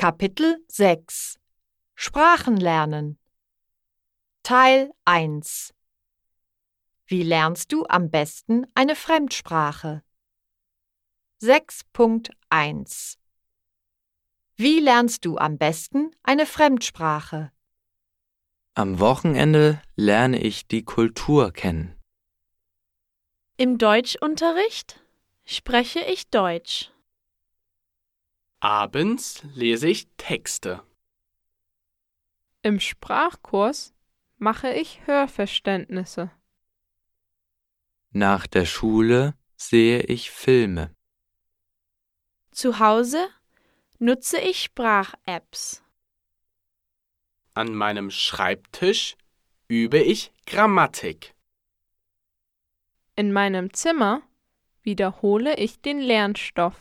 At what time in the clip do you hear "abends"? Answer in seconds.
28.60-29.44